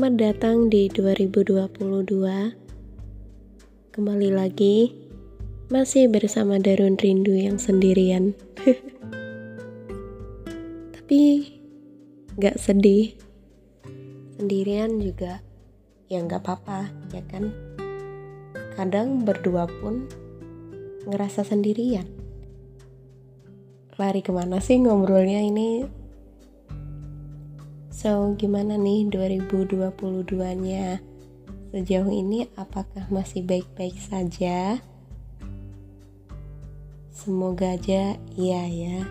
[0.00, 1.60] Selamat datang di 2022
[3.92, 4.96] Kembali lagi
[5.68, 8.32] Masih bersama Darun Rindu yang sendirian.
[10.96, 11.20] Tapi
[12.32, 13.12] Gak sedih.
[14.40, 15.44] Sendirian juga
[16.08, 17.52] Ya gak apa-apa ya kan?
[18.80, 20.08] Kadang berdua pun
[21.04, 22.08] Ngerasa sendirian.
[24.00, 25.99] Lari ke mana sih ngobrolnya ini
[27.90, 31.02] So, gimana nih 2022-nya?
[31.74, 34.78] Sejauh ini apakah masih baik-baik saja?
[37.10, 39.02] Semoga aja iya ya.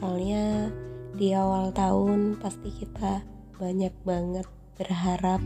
[0.00, 0.72] Soalnya
[1.12, 3.20] di awal tahun pasti kita
[3.60, 4.48] banyak banget
[4.80, 5.44] berharap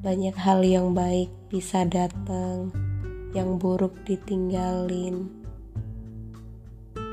[0.00, 2.72] banyak hal yang baik bisa datang,
[3.36, 5.28] yang buruk ditinggalin.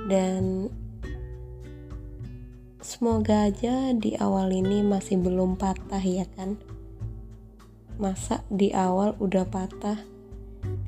[0.08, 0.72] Dan
[2.82, 6.58] Semoga aja di awal ini masih belum patah ya kan?
[8.02, 10.02] Masa di awal udah patah?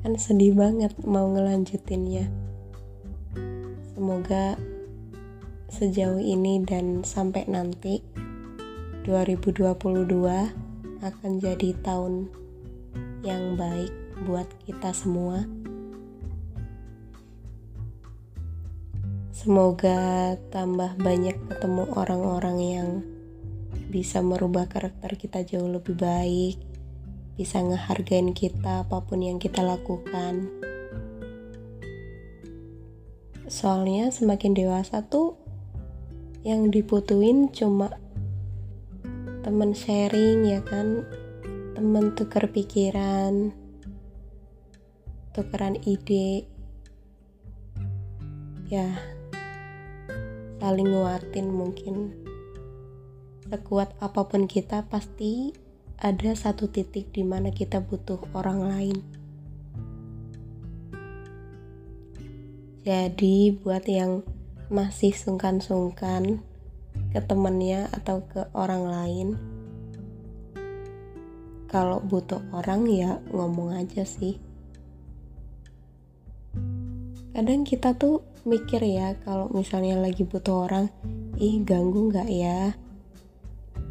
[0.02, 2.26] Kan sedih banget mau ngelanjutinnya.
[3.94, 4.58] Semoga
[5.70, 8.02] sejauh ini dan sampai nanti
[9.06, 9.78] 2022
[10.98, 12.26] akan jadi tahun
[13.22, 13.94] yang baik
[14.26, 15.46] buat kita semua.
[19.44, 22.88] Semoga tambah banyak ketemu orang-orang yang
[23.92, 26.56] bisa merubah karakter kita jauh lebih baik,
[27.36, 30.48] bisa ngehargain kita apa pun yang kita lakukan.
[33.44, 35.36] Soalnya semakin dewasa tuh
[36.40, 37.92] yang diputuin cuma
[39.44, 41.04] temen sharing ya kan,
[41.76, 43.52] temen tukar pikiran,
[45.36, 46.48] tukeran ide,
[48.72, 49.13] ya
[50.64, 52.16] saling nguatin mungkin
[53.52, 55.52] sekuat apa pun kita pasti
[56.00, 58.96] ada satu titik di mana kita butuh orang lain.
[62.80, 64.24] Jadi buat yang
[64.72, 66.40] masih sungkan-sungkan
[67.12, 69.28] ke temennya atau ke orang lain,
[71.68, 74.40] kalau butuh orang ya ngomong aja sih.
[77.36, 80.86] Kadang kita tuh mikir ya kalau misalnya lagi butuh orang
[81.40, 82.76] ih ganggu nggak ya?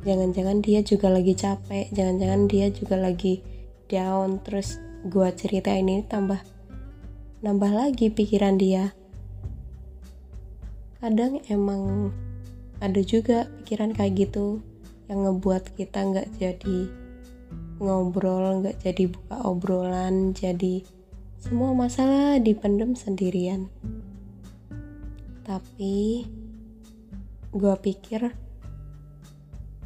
[0.05, 3.41] Jangan-jangan dia juga lagi capek jangan-jangan dia juga lagi
[3.89, 4.39] down.
[4.45, 4.77] Terus
[5.09, 6.39] gua cerita ini tambah
[7.41, 8.93] nambah lagi pikiran dia.
[11.03, 12.13] Kadang emang
[12.79, 14.63] ada juga pikiran kayak gitu
[15.11, 16.79] yang ngebuat kita nggak jadi
[17.83, 20.83] ngobrol nggak jadi buka obrolan jadi
[21.39, 23.67] semua masalah dipendem sendirian
[25.43, 26.23] tapi
[27.53, 28.31] gue pikir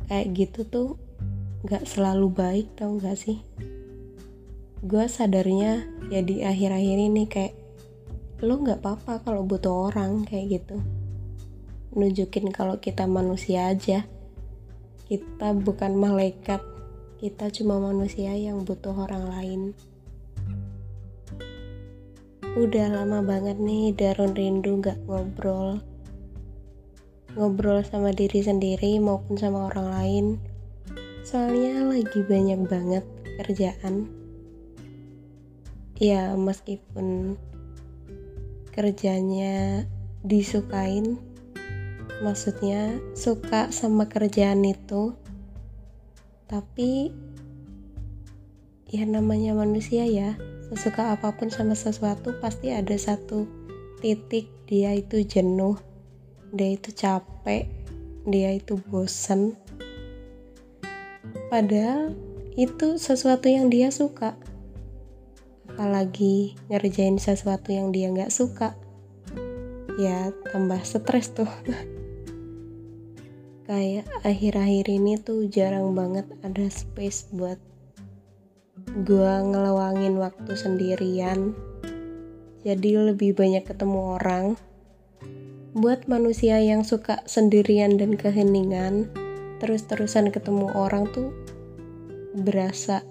[0.08, 0.90] kayak gitu tuh
[1.66, 3.42] gak selalu baik tau gak sih?
[4.86, 7.54] Gue sadarnya ya di akhir-akhir ini kayak
[8.46, 10.78] lo gak apa-apa kalau butuh orang kayak gitu.
[11.98, 14.06] Nunjukin kalau kita manusia aja.
[15.10, 16.62] Kita bukan malaikat
[17.18, 19.62] kita cuma manusia yang butuh orang lain
[22.58, 25.78] Udah lama banget nih Darun rindu gak ngobrol.
[27.38, 30.26] Ngobrol sama diri sendiri maupun sama orang lain.
[31.22, 33.06] Soalnya lagi banyak banget
[33.38, 34.10] kerjaan.
[36.02, 37.38] Ya meskipun
[38.74, 39.86] kerjanya
[40.26, 41.22] disukain
[42.26, 45.14] Maksudnya suka sama kerjaan itu
[46.50, 47.14] Tapi
[48.90, 53.48] ya namanya manusia ya sesuka apa pun sama sesuatu pasti ada satu
[54.04, 55.80] titik dia itu jenuh
[56.52, 57.68] dia itu capek
[58.28, 59.56] dia itu bosen.
[61.48, 62.12] Padahal
[62.60, 64.36] itu sesuatu yang dia suka.
[65.72, 68.76] Apalagi ngerjain sesuatu yang dia nggak suka
[69.96, 71.48] ya tambah stres tuh.
[73.68, 77.60] Kayak akhir-akhir ini tuh jarang banget ada space buat
[78.98, 81.54] gue ngelawangin waktu sendirian.
[82.66, 84.58] Jadi lebih banyak ketemu orang.
[85.78, 89.14] Buat manusia yang suka sendirian dan keheningan
[89.62, 91.30] terus-terusan ketemu orang tuh
[92.34, 93.06] berasa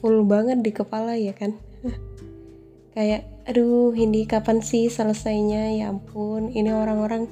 [0.00, 1.60] full banget di kepala ya kan?
[2.96, 5.76] Kayak aduh ini kapan sih selesainya?
[5.76, 7.28] Ya ampun ini orang-orang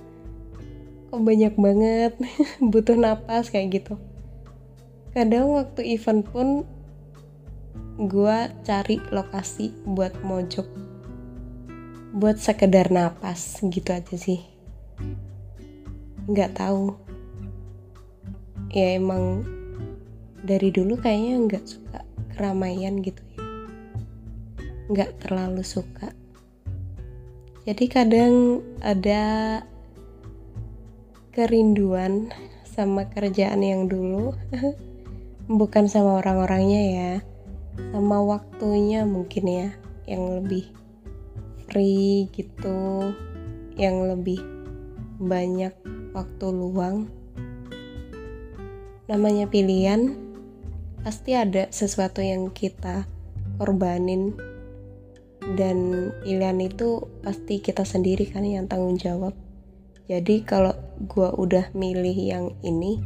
[1.08, 2.12] kok banyak banget
[2.60, 3.96] butuh napas kayak gitu.
[5.16, 6.68] Kadang waktu event pun
[7.96, 10.68] gue cari lokasi buat mojok.
[12.12, 14.44] Buat sekedar napas gitu aja sih.
[16.28, 16.92] Nggak tahu.
[18.68, 19.48] Ya emang
[20.44, 22.04] dari dulu kayaknya nggak suka
[22.36, 23.40] keramaian gitu ya.
[24.92, 26.12] Nggak terlalu suka.
[27.64, 29.64] Jadi kadang ada
[31.32, 32.28] kerinduan
[32.68, 34.36] sama kerjaan yang dulu.
[35.48, 37.12] Bukan sama orang-orangnya ya
[37.92, 39.68] sama waktunya mungkin ya
[40.06, 40.68] yang lebih
[41.68, 43.12] free gitu
[43.76, 44.40] yang lebih
[45.20, 45.72] banyak
[46.16, 47.08] waktu luang.
[49.06, 50.16] Namanya pilihan
[51.04, 53.04] pasti ada sesuatu yang kita
[53.60, 54.34] korbanin.
[55.46, 59.30] Dan pilihan itu pasti kita sendiri kan yang tanggung jawab.
[60.10, 60.74] Jadi kalau
[61.06, 62.98] gue udah milih yang ini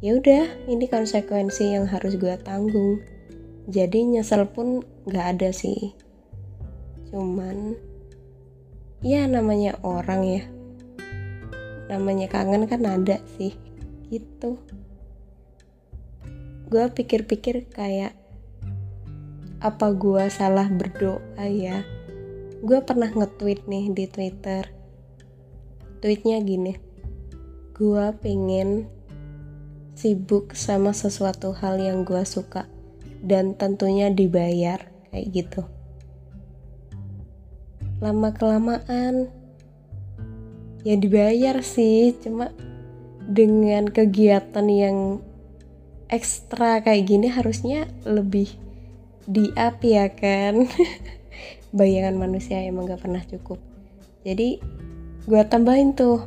[0.00, 3.04] ya udah ini konsekuensi yang harus gue tanggung
[3.70, 5.94] jadi nyesel pun nggak ada sih.
[7.08, 7.78] Cuman
[9.00, 10.42] ya namanya orang ya.
[11.86, 13.54] Namanya kangen kan ada sih
[14.10, 14.58] gitu.
[16.66, 18.18] Gue pikir-pikir kayak
[19.62, 21.86] apa gue salah berdoa ya?
[22.60, 24.66] Gue pernah nge-tweet nih di twitter.
[26.02, 26.90] Tweetnya gini
[27.80, 28.84] gue pengen
[29.96, 32.68] sibuk sama sesuatu hal yang gue suka
[33.20, 34.80] dan tentunya dibayar
[35.12, 35.62] kayak gitu.
[38.00, 39.28] Lama kelamaan
[40.80, 42.48] ya dibayar sih cuma
[43.28, 45.20] dengan kegiatan yang
[46.10, 48.50] ekstra kayak gini harusnya lebih
[49.30, 49.52] di
[49.84, 50.66] ya kan.
[51.76, 53.62] Bayangan manusia emang gak pernah cukup.
[54.26, 54.58] Jadi
[55.28, 56.26] gue tambahin tuh.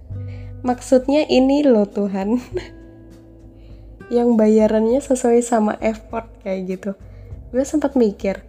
[0.68, 2.36] Maksudnya ini loh Tuhan
[4.10, 6.90] yang bayarannya sesuai sama effort kayak gitu.
[7.54, 8.42] Gue sempat mikir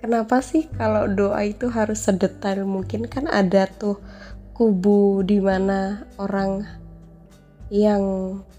[0.00, 3.10] kenapa sih kalau doa itu harus sedetail mungkin?
[3.10, 3.98] Kan ada tuh
[4.56, 6.64] kubu di mana orang
[7.70, 8.02] yang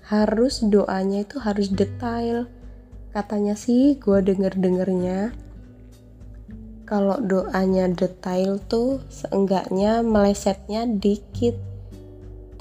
[0.05, 2.51] harus doanya itu harus detail.
[3.11, 5.31] Katanya sih gue denger dengernya
[6.91, 11.70] kalau doanya detail tuh seenggaknya melesetnya dikit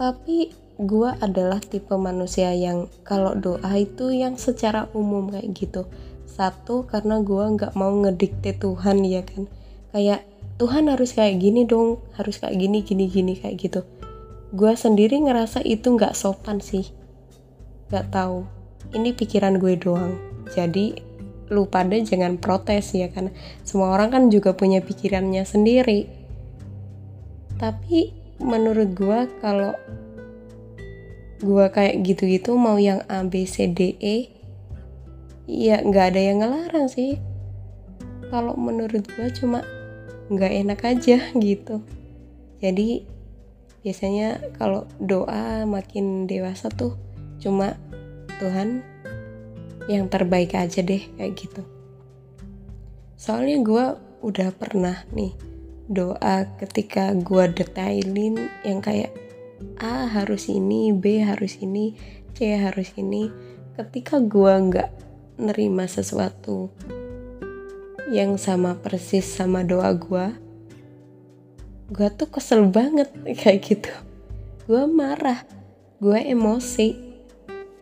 [0.01, 5.85] tapi gue adalah tipe manusia yang kalau doa itu yang secara umum kayak gitu.
[6.25, 9.45] Satu karena gue nggak mau ngedikte Tuhan ya kan?
[9.93, 10.25] Kayak
[10.57, 13.85] Tuhan harus kayak gini dong harus kayak gini gini gini kayak gitu.
[14.57, 16.89] Gue sendiri ngerasa itu nggak sopan sih.
[17.93, 18.49] Nggak tahu.
[18.97, 20.17] Ini pikiran gue doang.
[20.49, 20.97] Jadi
[21.53, 23.29] lu pada jangan protes ya kan?
[23.69, 26.09] Semua orang kan juga punya pikirannya sendiri.
[27.61, 29.77] Tapi menurut gue kalau
[31.41, 34.29] gue kayak gitu-gitu mau yang A B C D E
[35.49, 37.17] ya nggak ada yang ngelarang sih.
[38.29, 39.65] Kalau menurut gue cuma
[40.29, 41.81] nggak enak aja gitu.
[42.61, 43.05] Jadi
[43.81, 46.97] biasanya kalau doa makin dewasa tuh
[47.41, 47.81] cuma
[48.37, 48.85] Tuhan
[49.89, 51.63] yang terbaik aja deh kayak gitu.
[53.17, 53.85] Soalnya gue
[54.21, 55.50] udah pernah nih
[55.91, 59.11] doa ketika gue detailin yang kayak
[59.83, 61.99] A harus ini B harus ini
[62.31, 63.27] C harus ini.
[63.75, 64.91] Ketika gue nggak
[65.43, 66.71] nerima sesuatu
[68.15, 70.27] yang sama persis sama doa gue
[71.91, 73.11] gue tuh kesel banget
[73.43, 73.93] kayak gitu.
[74.71, 75.43] Gue marah
[75.99, 77.11] gue emosi.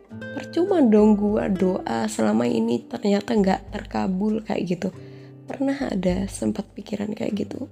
[0.09, 4.89] Percuma dong gue doa selama ini ternyata nggak terkabul kayak gitu.
[5.45, 7.69] Pernah ada sempat pikiran kayak gitu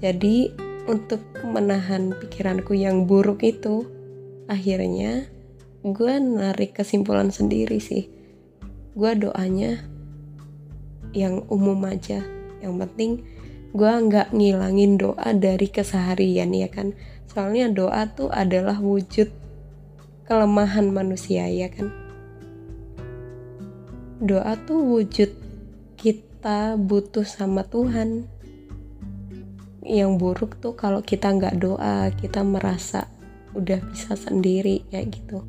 [0.00, 0.48] jadi
[0.88, 3.84] untuk menahan pikiranku yang buruk itu
[4.48, 5.28] akhirnya
[5.84, 8.08] gue narik kesimpulan sendiri sih.
[8.96, 9.80] Gue doanya
[11.12, 12.24] yang umum aja.
[12.64, 13.10] Yang penting
[13.70, 16.96] gue nggak ngilangin doa dari keseharian ya kan?
[17.28, 19.30] Soalnya doa tuh adalah wujud
[20.24, 21.92] kelemahan manusia ya kan?
[24.20, 25.30] Doa tuh wujud
[26.00, 28.39] kita butuh sama Tuhan
[29.90, 33.10] yang buruk tuh kalau kita nggak doa kita merasa
[33.54, 35.42] udah bisa sendiri kayak gitu.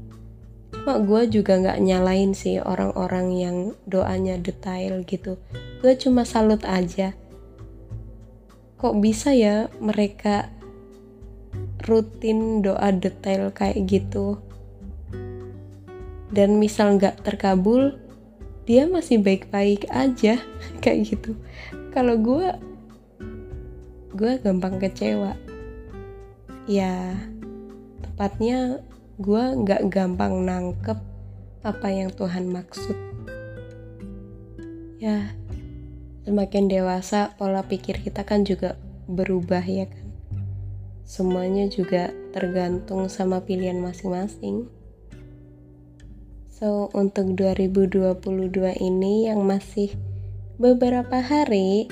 [0.73, 5.37] Cuma gue juga nggak nyalain sih orang-orang yang doanya detail gitu.
[5.83, 7.13] Gue cuma salut aja.
[8.81, 10.49] Kok bisa ya mereka
[11.85, 14.41] rutin doa detail kayak gitu?
[16.33, 17.99] Dan misal nggak terkabul
[18.65, 20.41] dia masih baik-baik aja
[20.83, 21.37] kayak gitu.
[21.91, 22.70] Kalau gue
[24.21, 25.33] gue gampang kecewa.
[26.69, 27.17] Ya
[28.05, 28.85] tepatnya
[29.17, 31.01] gue nggak gampang nangkep
[31.65, 32.93] apa yang Tuhan maksud.
[35.01, 35.33] Ya
[36.21, 38.77] semakin dewasa pola pikir kita kan juga
[39.09, 40.05] berubah ya kan?
[41.01, 44.69] Semuanya juga tergantung sama pilihan masing-masing.
[46.61, 48.21] So, untuk 2022
[48.77, 49.97] ini yang masih
[50.61, 51.89] beberapa hari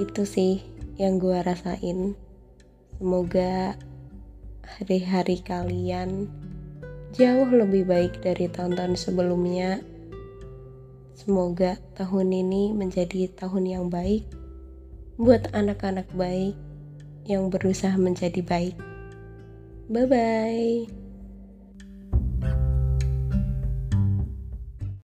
[0.00, 0.64] itu sih
[0.96, 2.16] yang gue rasain.
[2.96, 3.76] Semoga
[4.64, 6.32] hari-hari kalian
[7.12, 9.84] jauh lebih baik dari tahun-tahun sebelumnya.
[11.12, 14.24] Semoga tahun ini menjadi tahun yang baik
[15.20, 16.56] buat anak-anak baik
[17.28, 18.76] yang berusaha menjadi baik.
[19.92, 20.99] Bye bye.